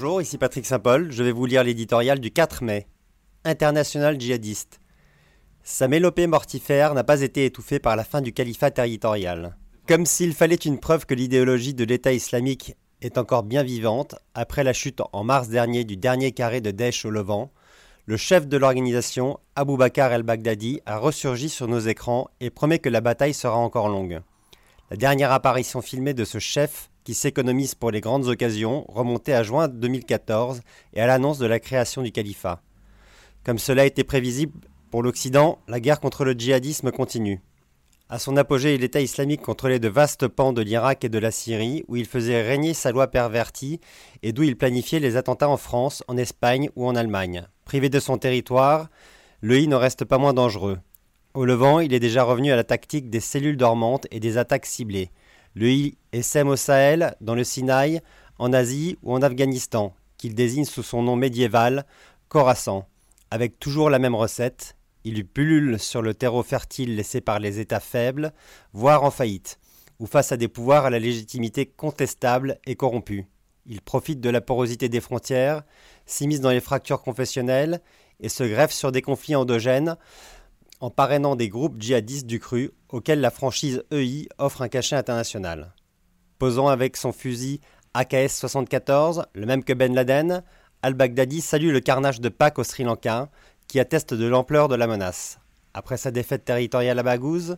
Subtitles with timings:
[0.00, 1.10] Bonjour, ici Patrick Saint-Paul.
[1.10, 2.86] Je vais vous lire l'éditorial du 4 mai.
[3.44, 4.78] International djihadiste.
[5.64, 9.56] Sa mélopée mortifère n'a pas été étouffée par la fin du califat territorial.
[9.88, 14.62] Comme s'il fallait une preuve que l'idéologie de l'État islamique est encore bien vivante, après
[14.62, 17.50] la chute en mars dernier du dernier carré de Daesh au Levant,
[18.06, 22.88] le chef de l'organisation, Abu Bakr el-Baghdadi, a ressurgi sur nos écrans et promet que
[22.88, 24.20] la bataille sera encore longue.
[24.92, 29.42] La dernière apparition filmée de ce chef qui s'économise pour les grandes occasions, remontait à
[29.42, 30.60] juin 2014
[30.92, 32.60] et à l'annonce de la création du califat.
[33.44, 34.52] Comme cela était prévisible
[34.90, 37.40] pour l'Occident, la guerre contre le djihadisme continue.
[38.10, 41.82] À son apogée, l'État islamique contrôlait de vastes pans de l'Irak et de la Syrie,
[41.88, 43.80] où il faisait régner sa loi pervertie
[44.22, 47.48] et d'où il planifiait les attentats en France, en Espagne ou en Allemagne.
[47.64, 48.90] Privé de son territoire,
[49.40, 50.76] le I ne reste pas moins dangereux.
[51.32, 54.66] Au Levant, il est déjà revenu à la tactique des cellules dormantes et des attaques
[54.66, 55.10] ciblées.
[55.58, 58.00] Le ISM au Sahel, dans le Sinaï,
[58.38, 61.84] en Asie ou en Afghanistan, qu'il désigne sous son nom médiéval,
[62.28, 62.86] Khorasan,
[63.32, 64.76] avec toujours la même recette.
[65.02, 68.32] Il pullule sur le terreau fertile laissé par les États faibles,
[68.72, 69.58] voire en faillite,
[69.98, 73.26] ou face à des pouvoirs à la légitimité contestable et corrompue.
[73.66, 75.64] Il profite de la porosité des frontières,
[76.06, 77.80] s'immisce dans les fractures confessionnelles
[78.20, 79.96] et se greffe sur des conflits endogènes
[80.80, 85.74] en parrainant des groupes djihadistes du cru auxquels la franchise EI offre un cachet international.
[86.38, 87.60] Posant avec son fusil
[87.94, 90.42] AKS-74, le même que Ben Laden,
[90.82, 93.28] al-Baghdadi salue le carnage de Pâques au Sri Lanka,
[93.66, 95.38] qui atteste de l'ampleur de la menace.
[95.74, 97.56] Après sa défaite territoriale à Baghouz,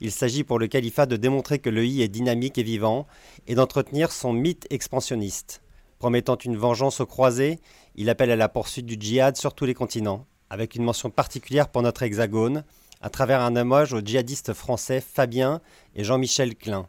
[0.00, 3.06] il s'agit pour le califat de démontrer que l'EI est dynamique et vivant
[3.46, 5.62] et d'entretenir son mythe expansionniste.
[5.98, 7.60] Promettant une vengeance aux croisés,
[7.94, 11.70] il appelle à la poursuite du djihad sur tous les continents avec une mention particulière
[11.70, 12.62] pour notre hexagone,
[13.00, 15.62] à travers un hommage aux djihadistes français Fabien
[15.96, 16.88] et Jean-Michel Klein.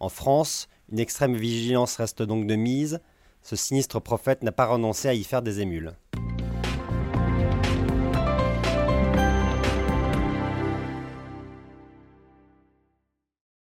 [0.00, 3.00] En France, une extrême vigilance reste donc de mise.
[3.42, 5.94] Ce sinistre prophète n'a pas renoncé à y faire des émules.